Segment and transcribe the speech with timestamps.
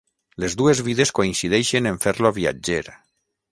[0.43, 2.83] Les dues vides coincideixen en fer-lo viatger.